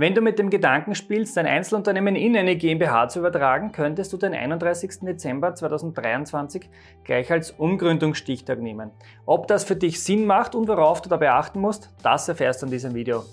Wenn 0.00 0.14
du 0.14 0.20
mit 0.20 0.38
dem 0.38 0.48
Gedanken 0.48 0.94
spielst, 0.94 1.36
dein 1.36 1.46
Einzelunternehmen 1.46 2.14
in 2.14 2.36
eine 2.36 2.54
GmbH 2.54 3.08
zu 3.08 3.18
übertragen, 3.18 3.72
könntest 3.72 4.12
du 4.12 4.16
den 4.16 4.32
31. 4.32 5.00
Dezember 5.00 5.56
2023 5.56 6.70
gleich 7.02 7.32
als 7.32 7.50
Umgründungsstichtag 7.50 8.60
nehmen. 8.60 8.92
Ob 9.26 9.48
das 9.48 9.64
für 9.64 9.74
dich 9.74 10.00
Sinn 10.00 10.24
macht 10.24 10.54
und 10.54 10.68
worauf 10.68 11.02
du 11.02 11.08
dabei 11.08 11.32
achten 11.32 11.60
musst, 11.60 11.90
das 12.04 12.28
erfährst 12.28 12.62
du 12.62 12.66
in 12.66 12.70
diesem 12.70 12.94
Video. 12.94 13.24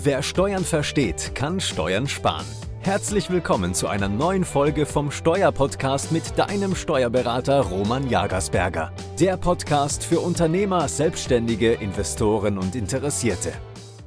Wer 0.00 0.22
Steuern 0.22 0.62
versteht, 0.62 1.34
kann 1.34 1.58
Steuern 1.58 2.06
sparen. 2.06 2.46
Herzlich 2.82 3.28
willkommen 3.28 3.74
zu 3.74 3.88
einer 3.88 4.08
neuen 4.08 4.44
Folge 4.44 4.86
vom 4.86 5.10
Steuerpodcast 5.10 6.12
mit 6.12 6.38
deinem 6.38 6.76
Steuerberater 6.76 7.62
Roman 7.62 8.08
Jagersberger. 8.08 8.92
Der 9.18 9.36
Podcast 9.36 10.04
für 10.04 10.20
Unternehmer, 10.20 10.86
Selbstständige, 10.86 11.72
Investoren 11.72 12.58
und 12.58 12.76
Interessierte. 12.76 13.50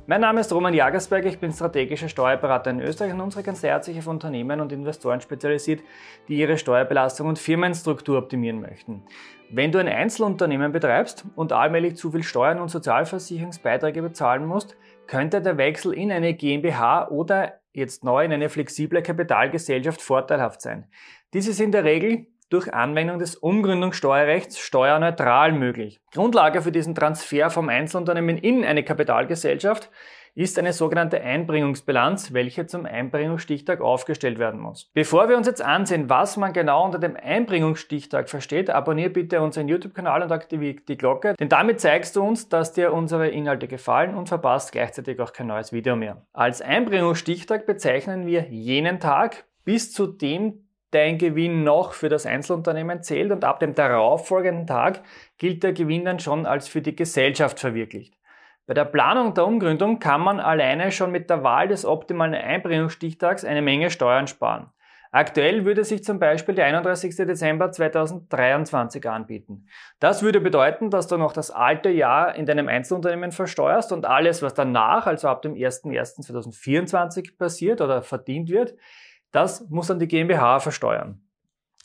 Mein 0.10 0.22
Name 0.22 0.42
ist 0.42 0.52
Roman 0.52 0.74
Jagersberg, 0.74 1.24
ich 1.28 1.38
bin 1.38 1.52
strategischer 1.52 2.10
Steuerberater 2.10 2.72
in 2.72 2.80
Österreich 2.80 3.14
und 3.14 3.22
unsere 3.22 3.44
Kanzlei 3.44 3.70
hat 3.70 3.86
sich 3.86 4.00
auf 4.00 4.08
Unternehmen 4.08 4.60
und 4.60 4.72
Investoren 4.72 5.22
spezialisiert, 5.22 5.84
die 6.28 6.40
ihre 6.40 6.58
Steuerbelastung 6.58 7.28
und 7.28 7.38
Firmenstruktur 7.38 8.18
optimieren 8.18 8.60
möchten. 8.60 9.04
Wenn 9.52 9.72
du 9.72 9.78
ein 9.78 9.88
Einzelunternehmen 9.88 10.72
betreibst 10.72 11.26
und 11.36 11.54
allmählich 11.54 11.96
zu 11.96 12.10
viel 12.10 12.24
Steuern 12.24 12.60
und 12.60 12.70
Sozialversicherungsbeiträge 12.70 14.02
bezahlen 14.02 14.48
musst, 14.48 14.76
könnte 15.06 15.44
der 15.44 15.60
Wechsel 15.60 15.94
in 15.94 16.12
eine 16.12 16.34
GmbH 16.34 17.10
oder 17.10 17.60
jetzt 17.72 18.04
neu 18.04 18.26
in 18.26 18.34
eine 18.34 18.50
flexible 18.50 19.04
Kapitalgesellschaft 19.04 20.02
vorteilhaft 20.02 20.64
sein. 20.64 20.88
Dies 21.36 21.48
ist 21.48 21.62
in 21.62 21.72
der 21.72 21.84
Regel 21.84 22.26
durch 22.50 22.74
Anwendung 22.74 23.20
des 23.20 23.36
Umgründungssteuerrechts 23.36 24.60
steuerneutral 24.60 25.52
möglich. 25.52 26.00
Grundlage 26.14 26.62
für 26.62 26.72
diesen 26.72 26.96
Transfer 26.96 27.50
vom 27.50 27.70
Einzelunternehmen 27.70 28.38
in 28.38 28.66
eine 28.66 28.84
Kapitalgesellschaft 28.84 29.90
ist 30.36 30.58
eine 30.58 30.74
sogenannte 30.74 31.22
Einbringungsbilanz, 31.22 32.34
welche 32.34 32.66
zum 32.66 32.86
Einbringungsstichtag 32.86 33.82
aufgestellt 33.82 34.40
werden 34.40 34.60
muss. 34.60 34.90
Bevor 34.94 35.28
wir 35.28 35.38
uns 35.38 35.48
jetzt 35.48 35.62
ansehen, 35.62 36.10
was 36.10 36.38
man 36.38 36.54
genau 36.54 36.86
unter 36.86 37.00
dem 37.00 37.18
Einbringungsstichtag 37.18 38.30
versteht, 38.30 38.70
abonniere 38.70 39.10
bitte 39.10 39.42
unseren 39.42 39.68
YouTube-Kanal 39.68 40.24
und 40.24 40.32
aktiviere 40.32 40.82
die 40.88 40.98
Glocke, 40.98 41.34
denn 41.40 41.50
damit 41.50 41.82
zeigst 41.82 42.16
du 42.16 42.24
uns, 42.24 42.48
dass 42.48 42.74
dir 42.74 42.94
unsere 42.94 43.28
Inhalte 43.28 43.68
gefallen 43.68 44.16
und 44.16 44.30
verpasst 44.30 44.72
gleichzeitig 44.72 45.20
auch 45.20 45.34
kein 45.34 45.48
neues 45.48 45.74
Video 45.74 45.96
mehr. 45.96 46.26
Als 46.32 46.62
Einbringungsstichtag 46.62 47.66
bezeichnen 47.66 48.26
wir 48.26 48.48
jenen 48.50 49.00
Tag, 49.00 49.46
bis 49.66 49.92
zu 49.92 50.08
dem 50.08 50.69
dein 50.92 51.18
Gewinn 51.18 51.64
noch 51.64 51.94
für 51.94 52.10
das 52.10 52.26
Einzelunternehmen 52.26 53.04
zählt 53.04 53.32
und 53.32 53.44
ab 53.44 53.60
dem 53.60 53.76
darauffolgenden 53.76 54.68
Tag 54.68 55.02
gilt 55.38 55.64
der 55.64 55.74
Gewinn 55.74 56.06
dann 56.06 56.20
schon 56.20 56.46
als 56.46 56.68
für 56.68 56.82
die 56.82 56.96
Gesellschaft 56.96 57.60
verwirklicht. 57.60 58.16
Bei 58.66 58.74
der 58.74 58.86
Planung 58.86 59.34
der 59.34 59.48
Umgründung 59.48 60.00
kann 60.00 60.22
man 60.22 60.40
alleine 60.40 60.92
schon 60.92 61.12
mit 61.12 61.30
der 61.30 61.44
Wahl 61.44 61.68
des 61.68 61.86
optimalen 61.86 62.36
Einbringungsstichtags 62.36 63.44
eine 63.44 63.62
Menge 63.62 63.90
Steuern 63.90 64.28
sparen. 64.28 64.72
Aktuell 65.12 65.66
würde 65.66 65.84
sich 65.84 66.04
zum 66.04 66.20
Beispiel 66.20 66.54
der 66.54 66.66
31. 66.66 67.16
Dezember 67.16 67.72
2023 67.72 69.10
anbieten. 69.10 69.66
Das 70.00 70.22
würde 70.22 70.40
bedeuten, 70.40 70.92
dass 70.92 71.08
du 71.08 71.18
noch 71.18 71.34
das 71.34 71.50
alte 71.50 71.90
Jahr 71.90 72.36
in 72.36 72.46
deinem 72.46 72.68
Einzelunternehmen 72.68 73.32
versteuerst 73.32 73.92
und 73.92 74.06
alles, 74.06 74.44
was 74.44 74.54
danach, 74.54 75.08
also 75.08 75.28
ab 75.28 75.42
dem 75.42 75.56
01.01.2024 75.56 77.38
passiert 77.40 77.82
oder 77.82 78.04
verdient 78.04 78.50
wird, 78.50 78.76
das 79.32 79.70
muss 79.70 79.88
dann 79.88 80.00
die 80.00 80.08
GmbH 80.08 80.60
versteuern. 80.60 81.22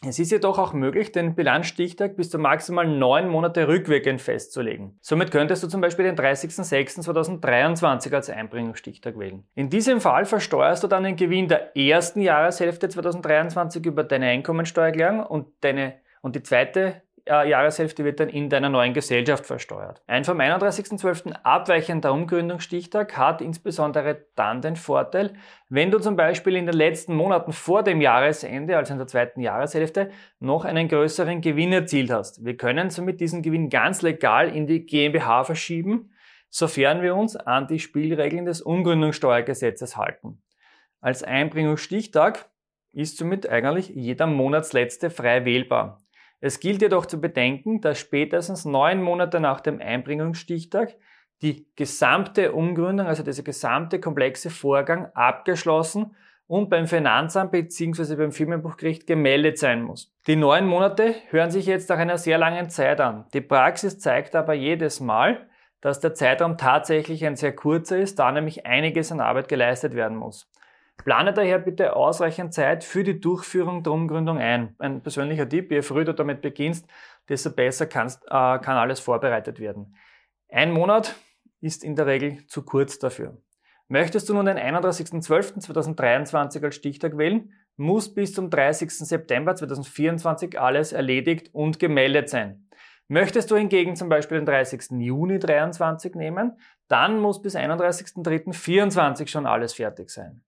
Es 0.06 0.18
ist 0.18 0.32
jedoch 0.32 0.58
auch 0.58 0.72
möglich, 0.74 1.12
den 1.12 1.34
Bilanzstichtag 1.34 2.16
bis 2.16 2.28
zu 2.28 2.38
maximal 2.38 2.86
neun 2.86 3.28
Monate 3.28 3.68
rückwirkend 3.68 4.20
festzulegen. 4.20 4.98
Somit 5.00 5.30
könntest 5.30 5.62
du 5.62 5.68
zum 5.68 5.80
Beispiel 5.80 6.04
den 6.04 6.16
30.06.2023 6.16 8.12
als 8.14 8.28
Einbringungsstichtag 8.28 9.18
wählen. 9.18 9.44
In 9.54 9.70
diesem 9.70 10.00
Fall 10.00 10.26
versteuerst 10.26 10.82
du 10.82 10.88
dann 10.88 11.04
den 11.04 11.16
Gewinn 11.16 11.48
der 11.48 11.74
ersten 11.76 12.20
Jahreshälfte 12.20 12.88
2023 12.88 13.86
über 13.86 14.04
deine 14.04 14.26
Einkommensteuererklärung 14.26 15.24
und, 15.24 15.46
deine, 15.60 15.94
und 16.20 16.36
die 16.36 16.42
zweite 16.42 17.03
äh, 17.26 17.48
Jahreshälfte 17.48 18.04
wird 18.04 18.20
dann 18.20 18.28
in 18.28 18.50
deiner 18.50 18.68
neuen 18.68 18.92
Gesellschaft 18.92 19.46
versteuert. 19.46 20.02
Ein 20.06 20.24
vom 20.24 20.38
31.12. 20.38 21.32
abweichender 21.42 22.12
Umgründungsstichtag 22.12 23.16
hat 23.16 23.40
insbesondere 23.40 24.26
dann 24.34 24.60
den 24.60 24.76
Vorteil, 24.76 25.32
wenn 25.68 25.90
du 25.90 25.98
zum 25.98 26.16
Beispiel 26.16 26.56
in 26.56 26.66
den 26.66 26.74
letzten 26.74 27.14
Monaten 27.14 27.52
vor 27.52 27.82
dem 27.82 28.00
Jahresende, 28.00 28.76
also 28.76 28.92
in 28.92 28.98
der 28.98 29.06
zweiten 29.06 29.40
Jahreshälfte, 29.40 30.10
noch 30.38 30.64
einen 30.64 30.88
größeren 30.88 31.40
Gewinn 31.40 31.72
erzielt 31.72 32.10
hast. 32.10 32.44
Wir 32.44 32.56
können 32.56 32.90
somit 32.90 33.20
diesen 33.20 33.42
Gewinn 33.42 33.70
ganz 33.70 34.02
legal 34.02 34.54
in 34.54 34.66
die 34.66 34.84
GmbH 34.84 35.44
verschieben, 35.44 36.10
sofern 36.50 37.02
wir 37.02 37.16
uns 37.16 37.36
an 37.36 37.66
die 37.66 37.78
Spielregeln 37.78 38.44
des 38.44 38.60
Umgründungssteuergesetzes 38.60 39.96
halten. 39.96 40.42
Als 41.00 41.22
Einbringungsstichtag 41.22 42.50
ist 42.92 43.16
somit 43.16 43.48
eigentlich 43.48 43.88
jeder 43.88 44.26
Monatsletzte 44.26 45.10
frei 45.10 45.44
wählbar. 45.44 46.03
Es 46.44 46.60
gilt 46.60 46.82
jedoch 46.82 47.06
zu 47.06 47.22
bedenken, 47.22 47.80
dass 47.80 47.98
spätestens 47.98 48.66
neun 48.66 49.00
Monate 49.00 49.40
nach 49.40 49.60
dem 49.60 49.80
Einbringungsstichtag 49.80 50.94
die 51.40 51.66
gesamte 51.74 52.52
Umgründung, 52.52 53.06
also 53.06 53.22
dieser 53.22 53.42
gesamte 53.42 53.98
komplexe 53.98 54.50
Vorgang 54.50 55.06
abgeschlossen 55.14 56.14
und 56.46 56.68
beim 56.68 56.86
Finanzamt 56.86 57.50
bzw. 57.50 58.16
beim 58.16 58.30
Firmenbuchgericht 58.30 59.06
gemeldet 59.06 59.56
sein 59.56 59.84
muss. 59.84 60.14
Die 60.26 60.36
neun 60.36 60.66
Monate 60.66 61.14
hören 61.30 61.50
sich 61.50 61.64
jetzt 61.64 61.88
nach 61.88 61.96
einer 61.96 62.18
sehr 62.18 62.36
langen 62.36 62.68
Zeit 62.68 63.00
an. 63.00 63.24
Die 63.32 63.40
Praxis 63.40 63.98
zeigt 63.98 64.36
aber 64.36 64.52
jedes 64.52 65.00
Mal, 65.00 65.48
dass 65.80 66.00
der 66.00 66.12
Zeitraum 66.12 66.58
tatsächlich 66.58 67.24
ein 67.24 67.36
sehr 67.36 67.56
kurzer 67.56 67.96
ist, 67.96 68.18
da 68.18 68.30
nämlich 68.30 68.66
einiges 68.66 69.10
an 69.10 69.20
Arbeit 69.20 69.48
geleistet 69.48 69.94
werden 69.94 70.18
muss. 70.18 70.46
Plane 70.96 71.32
daher 71.32 71.58
bitte 71.58 71.96
ausreichend 71.96 72.54
Zeit 72.54 72.84
für 72.84 73.04
die 73.04 73.20
Durchführung 73.20 73.82
der 73.82 73.92
Umgründung 73.92 74.38
ein. 74.38 74.74
Ein 74.78 75.02
persönlicher 75.02 75.48
Tipp, 75.48 75.70
je 75.70 75.82
früher 75.82 76.04
du 76.04 76.14
damit 76.14 76.40
beginnst, 76.40 76.86
desto 77.28 77.50
besser 77.50 77.86
kannst, 77.86 78.24
äh, 78.24 78.28
kann 78.28 78.76
alles 78.76 79.00
vorbereitet 79.00 79.60
werden. 79.60 79.96
Ein 80.48 80.72
Monat 80.72 81.14
ist 81.60 81.84
in 81.84 81.96
der 81.96 82.06
Regel 82.06 82.46
zu 82.46 82.64
kurz 82.64 82.98
dafür. 82.98 83.36
Möchtest 83.88 84.28
du 84.28 84.34
nun 84.34 84.46
den 84.46 84.56
31.12.2023 84.56 86.64
als 86.64 86.74
Stichtag 86.74 87.18
wählen, 87.18 87.52
muss 87.76 88.14
bis 88.14 88.32
zum 88.32 88.48
30. 88.48 88.90
September 88.90 89.54
2024 89.54 90.58
alles 90.58 90.92
erledigt 90.92 91.50
und 91.52 91.78
gemeldet 91.78 92.30
sein. 92.30 92.68
Möchtest 93.08 93.50
du 93.50 93.56
hingegen 93.56 93.96
zum 93.96 94.08
Beispiel 94.08 94.38
den 94.38 94.46
30. 94.46 94.92
Juni 94.92 95.38
2023 95.38 96.14
nehmen, 96.14 96.58
dann 96.88 97.20
muss 97.20 97.42
bis 97.42 97.56
31.03.2024 97.56 99.28
schon 99.28 99.46
alles 99.46 99.74
fertig 99.74 100.10
sein. 100.10 100.42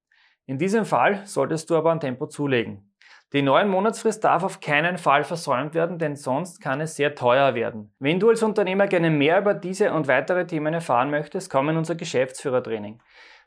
In 0.46 0.58
diesem 0.58 0.84
Fall 0.84 1.22
solltest 1.26 1.68
du 1.70 1.76
aber 1.76 1.92
ein 1.92 2.00
Tempo 2.00 2.26
zulegen. 2.26 2.92
Die 3.32 3.42
neuen 3.42 3.68
Monatsfrist 3.68 4.22
darf 4.22 4.44
auf 4.44 4.60
keinen 4.60 4.98
Fall 4.98 5.24
versäumt 5.24 5.74
werden, 5.74 5.98
denn 5.98 6.14
sonst 6.14 6.60
kann 6.60 6.80
es 6.80 6.94
sehr 6.94 7.16
teuer 7.16 7.56
werden. 7.56 7.92
Wenn 7.98 8.20
du 8.20 8.28
als 8.28 8.44
Unternehmer 8.44 8.86
gerne 8.86 9.10
mehr 9.10 9.40
über 9.40 9.52
diese 9.52 9.92
und 9.92 10.06
weitere 10.06 10.46
Themen 10.46 10.72
erfahren 10.72 11.10
möchtest, 11.10 11.50
komm 11.50 11.68
in 11.70 11.76
unser 11.76 11.96
Geschäftsführertraining. 11.96 13.02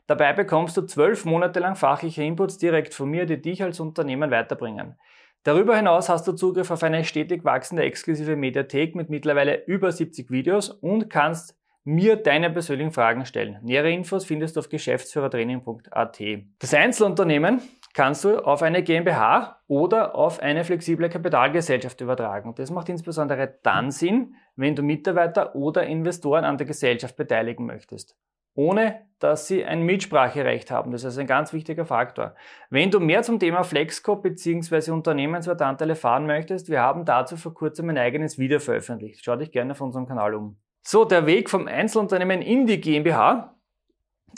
Dabei 0.06 0.34
bekommst 0.34 0.76
du 0.76 0.82
zwölf 0.82 1.24
Monate 1.24 1.60
lang 1.60 1.76
fachliche 1.76 2.22
Inputs 2.22 2.58
direkt 2.58 2.92
von 2.92 3.08
mir, 3.08 3.24
die 3.24 3.40
dich 3.40 3.62
als 3.62 3.80
Unternehmen 3.80 4.30
weiterbringen. 4.30 4.96
Darüber 5.44 5.74
hinaus 5.74 6.10
hast 6.10 6.28
du 6.28 6.32
Zugriff 6.32 6.70
auf 6.70 6.82
eine 6.82 7.02
stetig 7.04 7.44
wachsende 7.44 7.82
exklusive 7.84 8.36
Mediathek 8.36 8.94
mit 8.94 9.08
mittlerweile 9.08 9.64
über 9.64 9.90
70 9.90 10.30
Videos 10.30 10.68
und 10.68 11.08
kannst 11.08 11.56
mir 11.84 12.16
deine 12.16 12.50
persönlichen 12.50 12.92
Fragen 12.92 13.24
stellen. 13.24 13.58
Nähere 13.62 13.90
Infos 13.90 14.24
findest 14.24 14.56
du 14.56 14.60
auf 14.60 14.68
geschäftsführertraining.at. 14.68 16.20
Das 16.58 16.74
Einzelunternehmen 16.74 17.62
kannst 17.94 18.24
du 18.24 18.38
auf 18.38 18.62
eine 18.62 18.82
GmbH 18.82 19.60
oder 19.66 20.14
auf 20.14 20.40
eine 20.40 20.64
flexible 20.64 21.08
Kapitalgesellschaft 21.08 22.00
übertragen. 22.00 22.54
Das 22.56 22.70
macht 22.70 22.88
insbesondere 22.88 23.58
dann 23.62 23.90
Sinn, 23.90 24.34
wenn 24.56 24.76
du 24.76 24.82
Mitarbeiter 24.82 25.54
oder 25.54 25.86
Investoren 25.86 26.44
an 26.44 26.58
der 26.58 26.66
Gesellschaft 26.66 27.16
beteiligen 27.16 27.66
möchtest. 27.66 28.16
Ohne 28.54 29.06
dass 29.20 29.46
sie 29.46 29.64
ein 29.64 29.82
Mitspracherecht 29.82 30.70
haben. 30.70 30.92
Das 30.92 31.04
ist 31.04 31.18
ein 31.18 31.26
ganz 31.26 31.52
wichtiger 31.52 31.84
Faktor. 31.84 32.34
Wenn 32.68 32.90
du 32.90 32.98
mehr 32.98 33.22
zum 33.22 33.38
Thema 33.38 33.62
Flexco 33.62 34.16
bzw. 34.16 34.90
Unternehmenswertanteile 34.90 35.92
erfahren 35.92 36.26
möchtest, 36.26 36.68
wir 36.68 36.80
haben 36.80 37.04
dazu 37.04 37.36
vor 37.36 37.54
kurzem 37.54 37.90
ein 37.90 37.98
eigenes 37.98 38.38
Video 38.38 38.58
veröffentlicht. 38.58 39.24
Schau 39.24 39.36
dich 39.36 39.52
gerne 39.52 39.72
auf 39.72 39.80
unserem 39.80 40.06
Kanal 40.06 40.34
um. 40.34 40.56
So, 40.82 41.04
der 41.04 41.26
Weg 41.26 41.50
vom 41.50 41.68
Einzelunternehmen 41.68 42.42
in 42.42 42.66
die 42.66 42.80
GmbH 42.80 43.54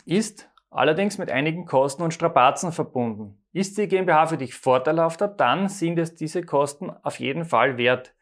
ist 0.05 0.49
allerdings 0.69 1.17
mit 1.17 1.31
einigen 1.31 1.65
Kosten 1.65 2.03
und 2.03 2.13
Strapazen 2.13 2.71
verbunden. 2.71 3.37
Ist 3.53 3.77
die 3.77 3.87
GmbH 3.87 4.27
für 4.27 4.37
dich 4.37 4.55
vorteilhafter, 4.55 5.27
dann 5.27 5.69
sind 5.69 5.99
es 5.99 6.15
diese 6.15 6.43
Kosten 6.43 6.91
auf 7.03 7.19
jeden 7.19 7.45
Fall 7.45 7.77
wert. 7.77 8.13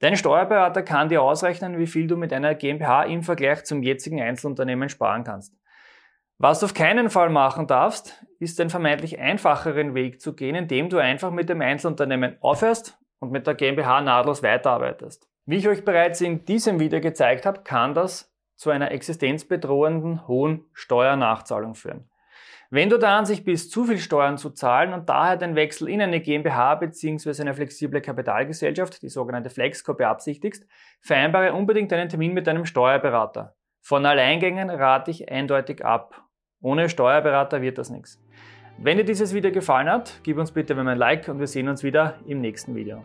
Dein 0.00 0.16
Steuerberater 0.16 0.82
kann 0.82 1.08
dir 1.08 1.22
ausrechnen, 1.22 1.78
wie 1.78 1.86
viel 1.86 2.06
du 2.06 2.16
mit 2.16 2.32
einer 2.32 2.54
GmbH 2.54 3.04
im 3.04 3.22
Vergleich 3.22 3.64
zum 3.64 3.82
jetzigen 3.82 4.20
Einzelunternehmen 4.20 4.88
sparen 4.88 5.24
kannst. 5.24 5.54
Was 6.38 6.60
du 6.60 6.66
auf 6.66 6.74
keinen 6.74 7.10
Fall 7.10 7.28
machen 7.28 7.66
darfst, 7.66 8.24
ist 8.38 8.58
den 8.58 8.70
vermeintlich 8.70 9.18
einfacheren 9.18 9.94
Weg 9.94 10.20
zu 10.22 10.34
gehen, 10.34 10.54
indem 10.54 10.88
du 10.88 10.96
einfach 10.96 11.30
mit 11.30 11.50
dem 11.50 11.60
Einzelunternehmen 11.60 12.38
aufhörst 12.40 12.98
und 13.18 13.30
mit 13.30 13.46
der 13.46 13.54
GmbH 13.54 14.00
nahtlos 14.00 14.42
weiterarbeitest. 14.42 15.28
Wie 15.50 15.56
ich 15.56 15.66
euch 15.66 15.84
bereits 15.84 16.20
in 16.20 16.44
diesem 16.44 16.78
Video 16.78 17.00
gezeigt 17.00 17.44
habe, 17.44 17.62
kann 17.64 17.92
das 17.92 18.32
zu 18.54 18.70
einer 18.70 18.92
existenzbedrohenden 18.92 20.28
hohen 20.28 20.64
Steuernachzahlung 20.74 21.74
führen. 21.74 22.08
Wenn 22.70 22.88
du 22.88 22.98
der 22.98 23.08
Ansicht 23.08 23.44
bist, 23.44 23.72
zu 23.72 23.84
viel 23.84 23.98
Steuern 23.98 24.38
zu 24.38 24.50
zahlen 24.50 24.92
und 24.92 25.08
daher 25.08 25.36
den 25.36 25.56
Wechsel 25.56 25.88
in 25.88 26.00
eine 26.00 26.20
GmbH 26.20 26.76
bzw. 26.76 27.40
eine 27.40 27.54
flexible 27.54 28.00
Kapitalgesellschaft, 28.00 29.02
die 29.02 29.08
sogenannte 29.08 29.50
Flexco, 29.50 29.92
beabsichtigst, 29.92 30.68
vereinbare 31.00 31.52
unbedingt 31.52 31.92
einen 31.92 32.08
Termin 32.08 32.32
mit 32.32 32.46
deinem 32.46 32.64
Steuerberater. 32.64 33.56
Von 33.80 34.06
Alleingängen 34.06 34.70
rate 34.70 35.10
ich 35.10 35.32
eindeutig 35.32 35.84
ab. 35.84 36.28
Ohne 36.60 36.88
Steuerberater 36.88 37.60
wird 37.60 37.78
das 37.78 37.90
nichts. 37.90 38.22
Wenn 38.78 38.98
dir 38.98 39.04
dieses 39.04 39.34
Video 39.34 39.50
gefallen 39.50 39.90
hat, 39.90 40.20
gib 40.22 40.38
uns 40.38 40.52
bitte 40.52 40.78
ein 40.78 40.96
Like 40.96 41.26
und 41.26 41.40
wir 41.40 41.48
sehen 41.48 41.68
uns 41.68 41.82
wieder 41.82 42.20
im 42.24 42.40
nächsten 42.40 42.76
Video. 42.76 43.02